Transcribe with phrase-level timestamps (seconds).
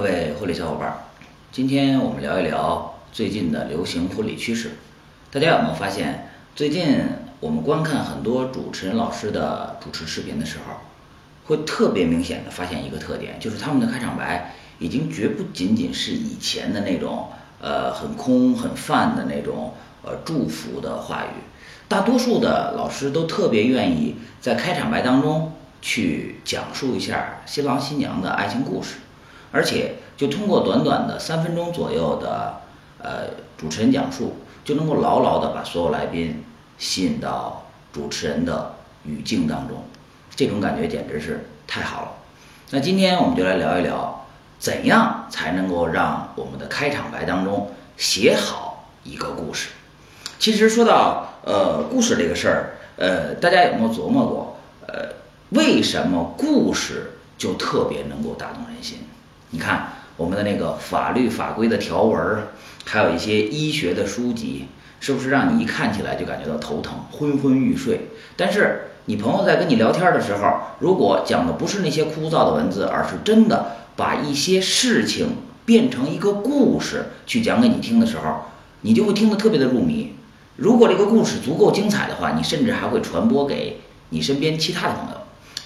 [0.00, 0.98] 各位婚礼小伙伴，
[1.52, 4.70] 今天我们聊一聊最近的流行婚礼趋势。
[5.30, 7.00] 大家有没有发现，最近
[7.38, 10.76] 我们观看很多主持人老师的主持视频的时候，
[11.44, 17.28] 会特别明显的发现一个特点，就是他们的开场白已经绝不仅仅是以前的那种
[17.60, 21.44] 呃很空很泛的那种呃祝福的话语，
[21.88, 28.94] 大多数的老师都特别愿意在开场白当中去讲述一下新郎新娘的爱情故事。
[29.52, 32.60] 而且，就通过短短的三分钟左右的
[32.98, 36.44] 呃主持人讲述，就能够牢牢的把所有来宾
[36.78, 38.74] 吸引到主持人的
[39.04, 39.82] 语境当中，
[40.36, 42.12] 这种感觉简直是太好了。
[42.70, 44.26] 那今天我们就来聊一聊，
[44.58, 49.70] 怎样才能够让我们的开场白当中写好一个故事。
[50.38, 55.08] 其实说到呃故事这个事儿，呃，大家有没有琢磨过，呃，
[55.50, 58.98] 为什么故事就特别能够打动人心？
[59.50, 62.44] 你看我们的那个法律法规的条文，
[62.84, 64.66] 还有一些医学的书籍，
[65.00, 68.08] 是不是让你一看起来就感觉到头疼、昏昏欲睡？
[68.36, 78.42] 但是你朋友在跟你聊天的时候，如果讲的不是那些枯燥的文字，而是真的把一些事情变成一个故事去讲给你听的时候，
[78.82, 80.14] 你就会听得特别的入迷。
[80.56, 85.16] 如果这个故事足够精彩的话，你甚至还会传播给你身边其他的朋友。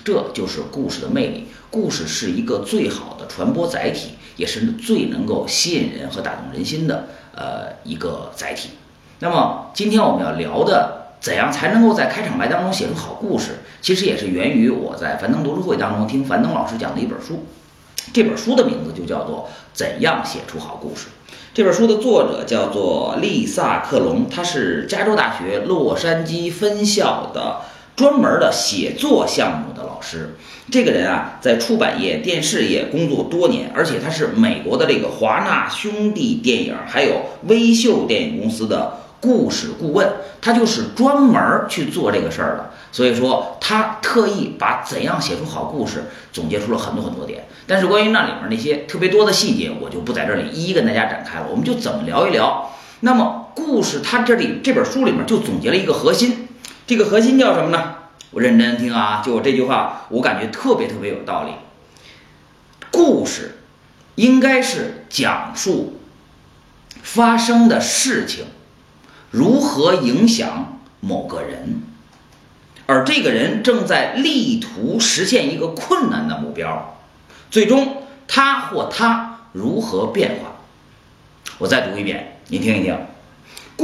[0.04, 1.46] 这就是故事的魅力。
[1.74, 8.70] 故事是一个最好的传播载体，也是最能够吸引人和打动人心的呃一个载体。
[9.18, 17.44] 那么今天我们要聊的，怎样才能够在开场白当中写出好故事，其实也是源于我在樊登读书会当中听樊登老师讲的一本书。
[18.12, 21.08] 这本书的名字就叫做《怎样写出好故事》。
[21.52, 27.62] 这本书的作者叫做丽萨克隆，他是加州大学洛杉矶分校的。
[27.96, 30.36] 专门的写作项目的老师，
[30.70, 40.08] 这个人啊，在出版业、电视业工作多年，而且他是美国的这个华纳兄弟电影还有微秀电影公司的故事顾问，
[40.40, 42.70] 他就是专门去做这个事儿的。
[42.90, 47.44] 所以说，他特意把怎样写出好故事总结出了很多很多点。
[47.66, 51.46] 但是关于那里面那些特别多的细节，我就不在这里一一跟大家展开了。
[51.48, 52.72] 我们就怎么聊一聊。
[53.00, 56.48] 那么，故事他这里这本书里面就总结了一个核心。
[56.86, 57.94] 这个核心叫什么呢？
[58.30, 61.52] 我认真听啊，就我这句话，我感觉特别特别有道理。
[62.90, 63.58] 故事
[64.16, 66.00] 应该是讲述
[67.02, 68.46] 发生的事情
[69.30, 71.82] 如何影响某个人，
[72.86, 76.98] 而这个人正在力图实现一个困难的目标，
[77.50, 80.56] 最终他或他如何变化。
[81.58, 82.98] 我再读一遍，您听一听。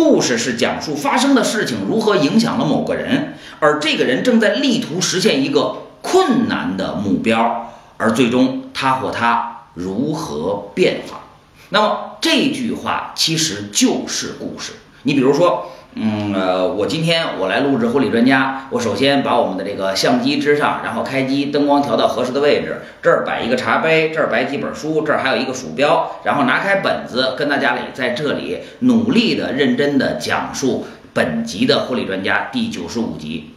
[0.03, 11.21] 故事是讲述发生的事情如何影响了某个人，而这个人正在力图实现一个困难的目标，而最终他或他如何变化。
[11.69, 14.72] 那么这句话其实就是故事。
[15.03, 15.71] 你比如说。
[15.95, 33.55] 嗯呃，我今天我来录制婚礼专家，我首先把我们的这个相机支上，然后开机，灯光调到合适的位置，这儿摆一个茶杯，这儿摆几本书，这儿还有一个鼠标，然后拿开本子，跟大家里在这里努力的、认真的讲述本集的婚礼专家第九十五集。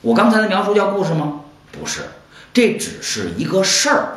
[0.00, 1.40] 我刚才的描述叫故事吗？
[1.70, 2.00] 不是，
[2.54, 4.16] 这只是一个事儿。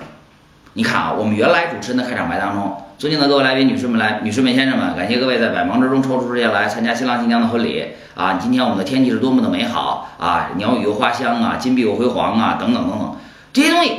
[0.76, 2.78] 你看啊，我们原来主持人的开场白当中。
[3.04, 8.40] 尊敬的各位来宾、女士们、来女士们、先生们，感谢各位在百忙之中抽出时间来参加新郎新娘的婚礼啊！
[8.42, 10.52] 今天我们的天气是多么的美好啊！
[10.56, 13.18] 鸟语花香啊，金碧辉煌啊，等等等等，
[13.52, 13.92] 这些东西，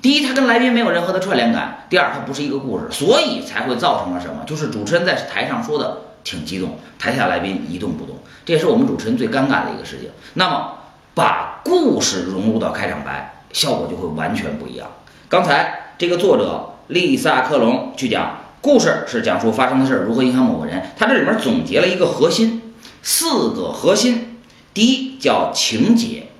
[0.00, 4.36] 第一，它跟来宾没有任何的串联感；第二，它不是一个故事，所以才会造成了什么？
[4.46, 8.16] 就是主持人在台上说的挺激动，台下来宾一动不动，
[8.46, 10.08] 这也是我们主持人最尴尬的一个事情。
[10.32, 10.72] 那么，
[11.12, 14.88] 把故事融入到开场白，效果就会完全不一样。
[15.28, 18.30] 刚才这个作者丽萨克隆去讲。
[18.66, 24.40] 故事是讲述发生的事如何影响某个人，他这里面总结了一个核心，四个核心。
[24.74, 26.30] 第一叫情节，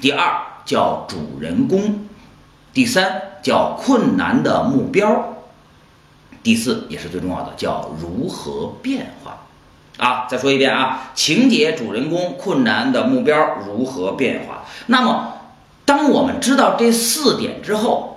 [0.00, 2.06] 第二叫主人公，
[2.72, 5.36] 第三叫困难的目标，
[6.42, 9.44] 第四也是最重要的叫如何变化。
[9.98, 14.64] 啊，再说一遍啊，情节、主人公、困难的目标如何变化。
[14.86, 15.34] 那么，
[15.84, 18.11] 当我们知道这四点之后。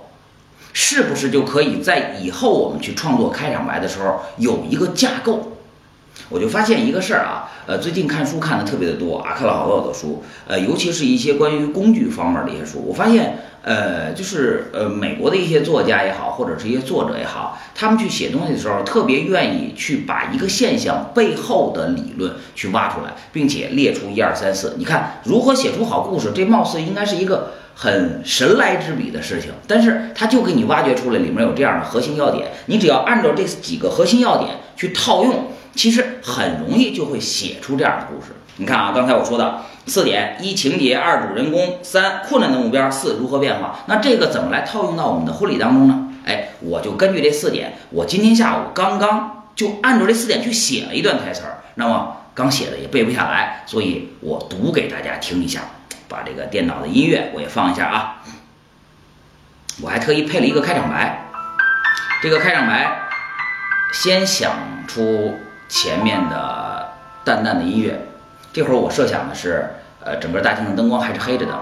[0.78, 5.52] 是不是就可以在以后我们去创作开场白的时候有一个架构？
[6.28, 12.84] 我就发现一个事儿啊，呃，最近看书看的特别的多啊，看了好多好多书，呃，尤其是一些关于工具方面的一些书。
[12.86, 24.74] 我发现，呃，就是呃，美国的一些作家也好，或者是一些作者也好，他们去写东西的时候，特别愿意去把一个现象背后的理论去挖出来，并且列出一二三四。
[24.76, 38.32] 你看，如何写出好故事，这貌似应该是一个很神来之笔的事情，但是他就给你挖掘出来里面有这样的核心要点，你只要按照这几个核心要点去套用，其实很容易就会写出这样的故事。
[38.56, 43.80] 你看啊，刚才我说的四点：一情节，二主人公，三困难的目标，四如何变化。
[43.86, 46.08] 那这个怎么来套用到我们的婚礼当中呢？
[46.24, 51.58] 哎，我就根据这四点，我今天下午刚刚就按照这四点去写了一段台词儿。
[51.74, 55.60] 那么刚写的也背不下来，所以我读给大家听一下。
[56.08, 58.22] 把这个电脑的音乐我也放一下啊。
[59.82, 61.26] 我还特意配了一个开场白，
[62.22, 63.08] 这个开场白
[63.92, 64.52] 先想
[64.86, 65.38] 出
[65.68, 66.94] 前面的
[67.24, 68.08] 淡淡的音乐。
[68.52, 69.68] 这会儿我设想的是，
[70.02, 71.52] 呃，整个大厅的灯光还是黑着的，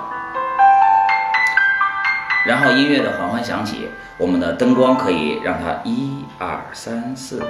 [2.47, 7.43] 然后音乐的缓缓响起，我们的灯光可以让它一二三四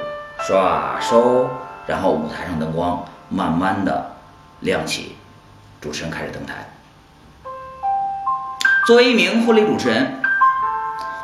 [0.47, 1.51] 刷收，
[1.87, 4.17] 然后舞台上灯光慢慢的
[4.61, 5.17] 亮起，
[5.79, 6.67] 主持人开始登台。
[8.87, 10.21] 作为一名婚礼主持人，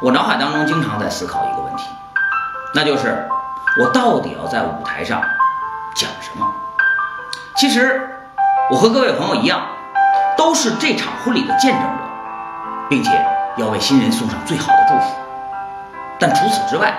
[0.01, 1.85] 我脑海当中经常在思考一个问题，
[2.75, 3.29] 那就是
[3.79, 5.21] 我到底要在舞台上
[5.95, 6.51] 讲什么？
[7.57, 8.09] 其实，
[8.71, 9.61] 我和各位朋友一样，
[10.39, 11.99] 都是这场婚礼的见证者，
[12.89, 13.11] 并且
[13.59, 15.15] 要为新人送上最好的祝福。
[16.19, 16.95] 但除此之外，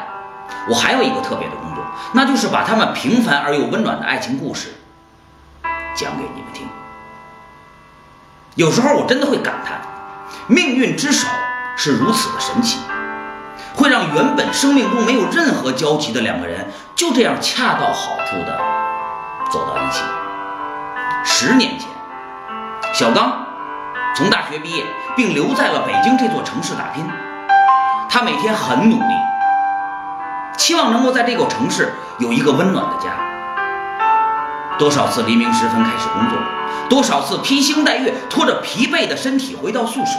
[0.69, 1.83] 我还有一个特别的工作，
[2.13, 4.75] 那就是把他们平凡而又温暖的爱情故事
[5.95, 6.67] 讲给你们听。
[8.53, 9.81] 有时候我真的会感叹，
[10.51, 11.25] 命运之手
[11.77, 12.77] 是如此的神奇，
[13.73, 18.59] 会让原本生命中没有任何交集的两个人，就这样恰到好处的
[19.49, 20.01] 走到一起。
[21.23, 21.87] 十年前，
[22.93, 23.45] 小刚
[24.13, 24.83] 从大学毕业，
[25.15, 27.01] 并留在了北京这座城市打拼。
[28.09, 29.13] 他每天很努力，
[30.57, 33.11] 期望能够在这个城市有一个温暖的家。
[34.77, 36.37] 多少次黎明时分开始工作，
[36.89, 40.11] 多少次披星戴月，拖着疲惫的身体回到宿舍。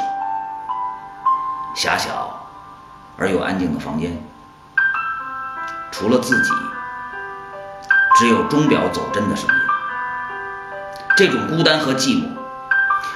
[1.75, 2.47] 狭小
[3.17, 4.23] 而又安静的房间，
[5.91, 6.51] 除了自己，
[8.17, 9.55] 只有钟表走针的声音。
[11.17, 12.27] 这种孤单和寂寞，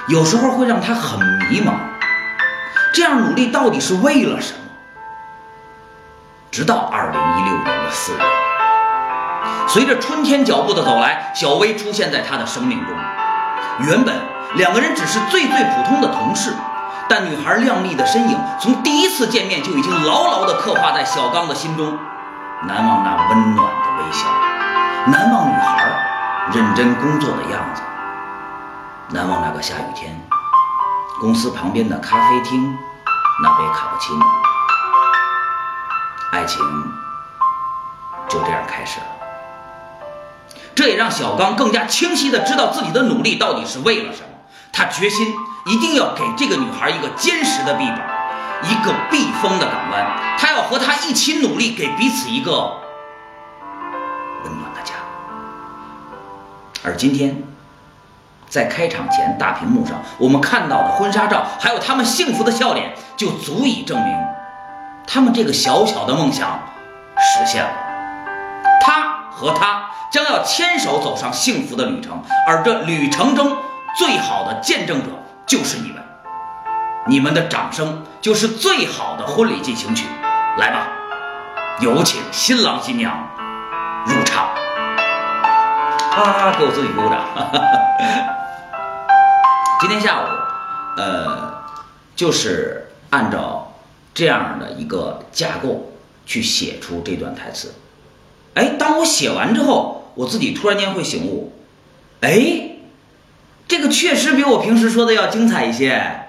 [0.07, 1.19] 有时候会让他很
[1.49, 1.73] 迷茫。
[2.93, 4.59] 这样努力到底是为了什么？
[6.49, 8.19] 直到二零一六年的四月，
[9.67, 12.87] 随着春天脚步的走来，小薇出现在他的生命中。
[13.87, 14.15] 原本
[14.55, 16.51] 两个人只是最最普通的同事，
[17.09, 21.97] 但女孩靓丽的身影从第一次见面就已经牢牢地刻画在小刚的心中。
[22.67, 24.27] 难忘那温暖的微笑，
[25.07, 27.81] 难忘女孩认真工作的样子。
[29.09, 30.19] 难忘那个下雨天，
[31.21, 32.77] 公司旁边的咖啡厅，
[33.41, 34.25] 那杯卡布奇诺，
[36.33, 36.59] 爱情
[38.27, 39.05] 就这样开始了。
[40.75, 44.27] 这也让小刚更加清晰地知道自己的努力到底是为了什么。
[44.73, 45.33] 他决心
[45.67, 47.99] 一定要给这个女孩一个坚实的臂膀，
[48.63, 50.37] 一个避风的港湾。
[50.37, 52.81] 他要和她一起努力，给彼此一个
[54.43, 54.93] 温暖的家。
[56.83, 57.43] 而今天。
[58.49, 64.17] 在开场前，大屏幕上我们看到的婚纱照，还有他们幸福的笑脸，就足以证明，
[65.05, 66.57] 他们这个小小的梦想
[67.17, 67.69] 实现了。
[68.79, 73.57] 他和她将要牵手走上幸福的旅程，而这旅程中
[73.99, 75.09] 最好的见证者
[75.47, 76.03] 就是你们，
[77.07, 80.05] 你们的掌声就是最好的婚礼进行曲。
[80.57, 80.89] 来吧，
[81.79, 83.29] 有请新郎新娘
[84.05, 84.49] 入场。
[86.11, 87.23] 啊，给我自己鼓掌。
[89.79, 90.25] 今天下午，
[90.97, 91.63] 呃，
[92.13, 93.73] 就是按照
[94.13, 95.93] 这样的一个架构
[96.25, 97.73] 去写出这段台词。
[98.55, 101.53] 哎，当我写完之后，我自己突然间会醒悟，
[102.19, 102.76] 哎，
[103.67, 106.25] 这个确实比我平时说的要精彩一些。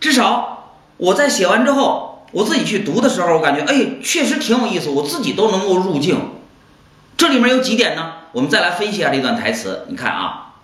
[0.00, 6.18] 至少我在写完之后，我自己去读的时候，我感觉哎，确实挺有意思，我自己都能够入境。
[7.16, 8.14] 这里面有几点呢？
[8.32, 9.86] 我们再来分析一下这段台词。
[9.88, 10.54] 你看啊。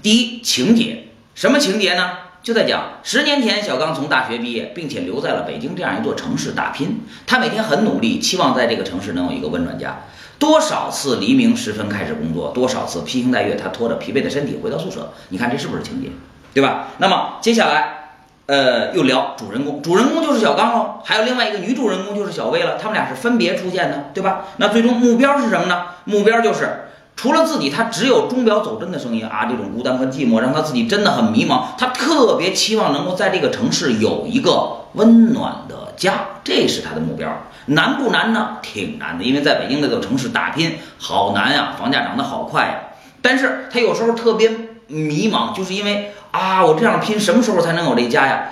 [0.00, 2.10] 第一情节，什么情节呢？
[2.42, 7.02] 就在讲十年前，小刚从大学毕业，并且留在了北京这样一座城市打拼。
[7.24, 10.00] 他每天很努力，期望在这个城市能有一个温暖家。
[10.40, 15.12] 多少次黎明时分开始工作，多少次披星戴月，他拖着疲惫的身体回到宿舍。
[15.28, 16.08] 你看这是不是情节？
[16.52, 16.88] 对吧？
[16.98, 22.76] 那么接下来，呃，又聊主人公，主人公就是小刚喽，还有另外一个女主人公就是小薇了。
[22.76, 24.46] 他们俩是分别出现的，对吧？
[24.56, 25.84] 那最终目标是什么呢？
[26.06, 31.62] 目标就是除了自己，他只有钟表走针的声音啊，这种孤单和寂寞让他自己真的很迷茫。
[31.78, 37.30] 他特别期望能够在这个城市有一个温暖的家，这是他的目标。
[37.66, 38.56] 难不难呢？
[38.60, 42.74] 挺难的，因为在北京这座城市打拼好难呀，房价涨得好快呀。
[43.20, 44.50] 但是他有时候特别
[44.88, 48.48] 迷茫，就是因为啊，我这样拼，什么时候才能有这家呀？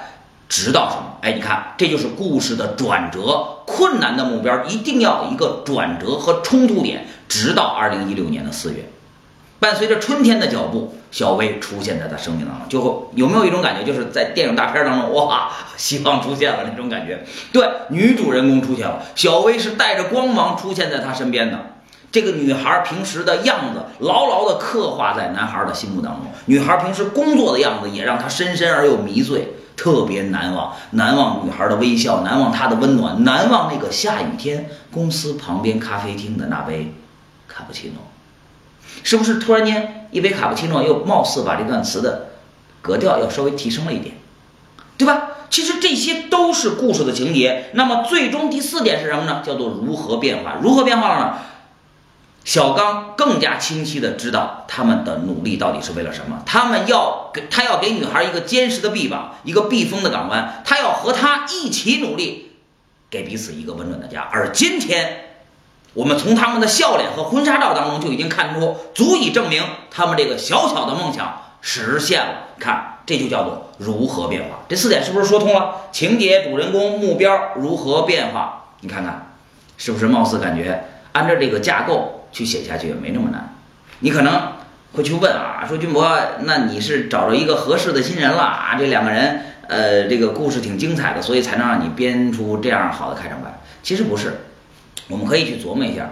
[0.49, 1.03] 直到什么？
[1.23, 3.47] 哎，你看，这就是故事的转折。
[3.67, 7.07] 困难的目标一定要有一个转折和冲突点。
[7.31, 8.91] 直到二零一六年的四月，
[9.61, 17.25] 伴随着春天的脚步，小薇出现在他生命当中，就会有没有一种感觉，就是在电影大片当中，哇，希望出现了那种感觉。
[17.53, 21.59] 对，女主人公出现了，小薇是带着光芒出现在他身边的。
[22.11, 26.25] 这个女孩平时的样子，牢牢地刻画在男孩的心目当中。
[26.47, 29.55] 女孩平时工作的样子，也让他深深而又迷醉。
[29.77, 36.93] 特别难忘，难忘女孩的微笑，难忘她的温暖，难忘那个下雨天公司旁边咖啡厅的那杯
[37.61, 38.03] 卡布奇诺。
[39.03, 42.31] 是不是突然间一杯卡布奇诺又貌似把这段词的
[42.83, 44.15] 格调要稍微提升了一点，
[44.97, 45.29] 对吧？
[45.51, 47.71] 其实这些都是故事的情节。
[47.75, 49.43] 那么最终第四点是什么呢？
[49.45, 50.57] 叫做如何变化？
[50.63, 51.39] 如何变化了呢？
[52.45, 56.43] 小刚更加清晰的知道他们的努力到底是为了什么。
[56.47, 60.63] 他们要给他要给女孩一个坚实的臂膀，一个避风的港湾。
[60.65, 62.53] 他要和她一起努力，
[63.11, 64.23] 给彼此一个温暖的家。
[64.33, 65.30] 而今天，
[65.95, 72.49] 我们从他们的笑脸和婚纱照当中就已经看出，足以证明他们这个小小的梦想实现了。
[72.59, 74.61] 看，这就叫做如何变化。
[74.69, 75.77] 这四点是不是说通了？
[75.93, 78.67] 情节、主人公、目标如何变化？
[78.81, 79.35] 你看看，
[79.77, 82.17] 是不是貌似感觉按照这个架构？
[82.33, 83.57] 去写下去也没那么难，
[83.99, 84.53] 你可能
[84.93, 86.09] 会去问啊，说军博，
[86.43, 88.77] 那你是找着一个合适的新人了啊？
[88.79, 93.61] 这两个人，呃，这个故事挺精彩的，所以才能让你编出这样好的开场白。
[93.83, 94.50] 其实不是，
[95.11, 96.11] 我们可以去琢磨一下，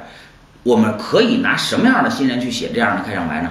[0.64, 3.50] 我们可以拿什么样的新人去写这样的开场白呢？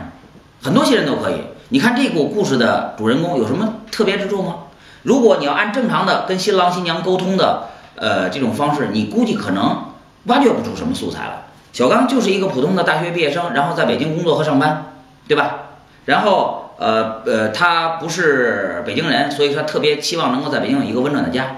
[0.61, 1.35] 很多新人都可以。
[1.69, 4.55] 你看这个故事的主人公有什么特别之处吗？
[5.03, 9.85] 如果你要按正常的跟新郎新娘沟通的，呃，这种方式，你估计可能
[10.25, 11.43] 挖掘不出什么素材了。
[11.73, 14.93] 小刚就是一个普通的大学毕业生，然后在北京工作和上班，
[15.27, 15.59] 对吧？
[16.05, 21.57] 然后，呃呃，他不是北京人，所以他特别期望能够在北京有一个温暖的家。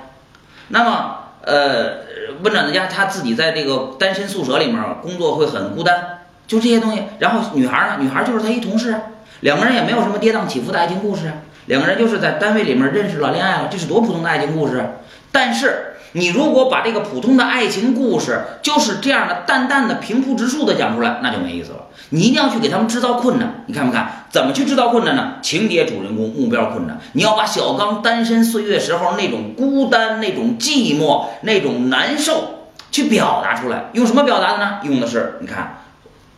[0.69, 2.08] 那么，呃，
[2.43, 7.03] 温暖的家，他自己在这个单身宿舍里面工作会很孤单，就这些东西。
[7.19, 8.95] 然后女孩呢，女孩就是他一同事，
[9.41, 11.31] 两个人也没有什么跌宕起伏的爱情故事，
[11.65, 14.83] 两个人就是在单位里面认识了、恋爱了，这是多普通的爱情故事。
[15.31, 15.88] 但是。
[16.13, 21.85] 你如果把这个普通的爱情故事就是这样的淡淡的平铺直述的讲出来，那就没意思了。
[22.09, 23.63] 你一定要去给他们制造困难。
[23.67, 24.25] 你看不看？
[24.29, 25.35] 怎么去制造困难呢？
[25.41, 26.99] 情节主人公目标困难。
[27.13, 33.89] 你要把小刚单身岁月时候那种孤单、那种寂寞、那种难受去表达出来。
[33.93, 34.79] 用什么表达的呢？
[34.83, 35.83] 用的是你看，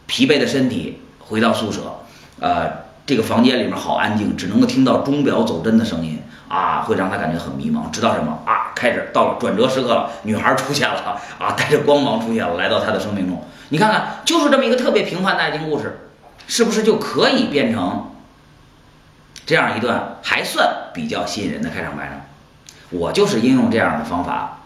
[0.08, 1.82] 疲惫的身体回到宿舍，
[2.40, 2.91] 呃。
[3.12, 7.92] 这个房间里面好安静，只能够听到钟表走针的声音啊，会让他感觉很迷茫。
[7.92, 8.72] 知道什么啊？
[8.74, 13.44] 开始到了转折时刻了，女孩出现了啊， 带着光芒出现了，来到他的生命中。
[13.68, 16.08] 你看看，就是这么一个特别平凡的爱情故事，
[16.48, 18.12] 是不是就可以变成
[19.46, 22.16] 这样一段还算比较吸引人的开场白呢？
[22.92, 24.60] 我就是应用这样的方法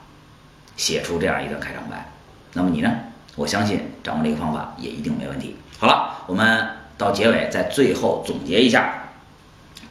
[0.78, 2.12] 写出这样一段开场白。
[2.54, 2.92] 那么你呢？
[3.36, 5.58] 我相信掌握这个方法也一定没问题。
[5.80, 6.85] 好了，我们。
[6.98, 9.10] 到结尾，在最后总结一下，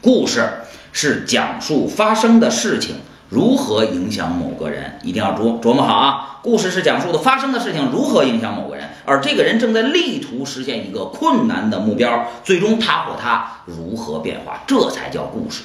[0.01, 0.49] 故事
[0.91, 2.95] 是讲述发生的事情
[3.29, 6.39] 如何影响某个人，一定要琢琢磨好啊！
[6.41, 15.63] 故事是讲述的发生的事情如何影响某个人，而这个人正在力图实现一个困难的目标，最终他或他如何变化，这才叫故事。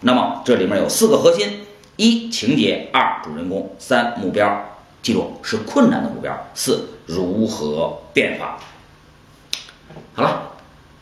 [0.00, 4.68] 那么这里面有四个核心：一情节，二主人公，三目标。
[5.02, 6.46] 记住，是困难的目标。
[6.54, 8.58] 四如何变化。
[10.14, 10.51] 好了。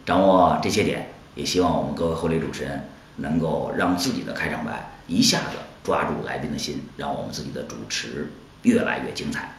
[0.04, 9.56] 掌握这些点，也希望我们各位婚礼主持人能够让自己的开场白一下子抓住来宾的心，让我们自己的主持越来越精彩。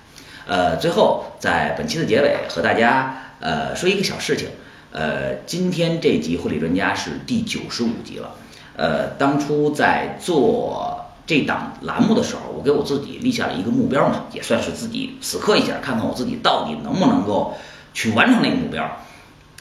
[0.48, 4.50] 呃，最后在本期的结尾和大家呃说一个小事情。
[4.92, 8.36] 呃，今天这集婚礼专家是第九十五集了。
[8.76, 17.54] 呃，当初在做这档栏目的时候，我给我自己立下了一个目标嘛，也算是自己死磕一下，看看我自己到底能不能够
[17.94, 18.98] 去完成那个目标。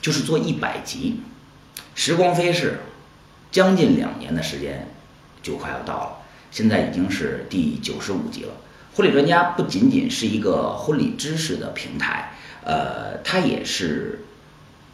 [0.01, 1.21] 就是做一百集，
[1.95, 2.81] 时光飞逝，
[3.51, 4.89] 将近两年的时间
[5.43, 6.17] 就快要到了。
[6.51, 8.55] 现在已经是第九十五集了。
[8.95, 12.33] 婚礼专家不仅仅是一个婚礼知识的平台，
[12.65, 14.25] 呃，它也是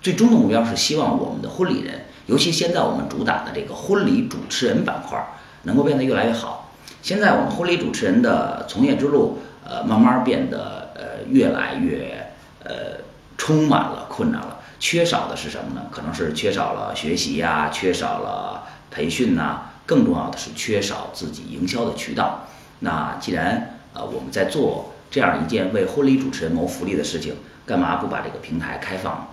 [0.02, 5.18] 最终的目标是希望我们的婚礼人，尤其现在我们主打的这个婚礼主持人板块，
[5.62, 6.75] 能够变得越来越好。
[7.00, 12.32] 现在我们婚礼主持人的从业之路，呃，慢慢变得呃越来越
[12.64, 13.00] 呃
[13.38, 14.55] 充满了困难了。
[14.78, 15.87] 缺少的是什么呢？
[15.90, 22.47] 可能是缺少了学习呀，缺少了培训呐，更重要的是缺少自己营销的渠道。
[22.80, 29.28] 那既然呃我们在做这样一件为婚礼主持人谋福利的事情，干嘛不把这个平台开放？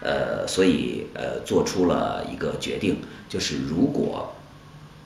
[0.00, 4.34] 呃，所以呃做出了一个决定，就是如果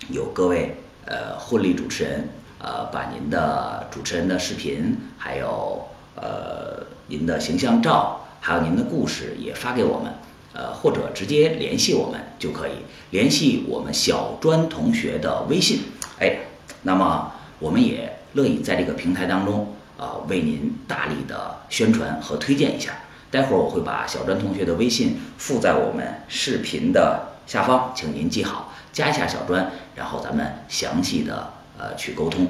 [0.09, 8.25] 有各位呃婚礼主持人呃把您的主持人的视频，还有呃您的形象照。
[8.49, 10.11] 还有您的故事也发给我们，
[10.55, 12.73] 呃，或者直接联系我们就可以
[13.11, 15.81] 联系我们小专同学的微信，
[16.19, 16.39] 哎，
[16.81, 22.93] 那么我们也乐意在这个平台当中啊为您大力的宣传和推荐一下。
[23.31, 32.49] 待会儿我会把小专同学的微信附在我们视频的下方，请您记好，加一下小专，然后咱们详细的呃去沟通。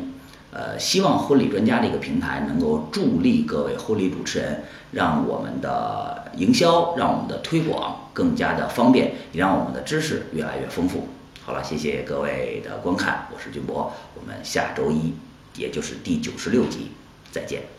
[0.50, 11.08] 呃，希望婚礼专家这个平台能够助力各位婚礼主持人，让我们的营销，让我们的推广更加的方便，也让我们的知识越来越丰富。
[11.44, 15.12] 好了，谢谢各位的观看，我是俊博，我们下周一，
[15.56, 16.92] 也就是第九十六集
[17.30, 17.77] 再见。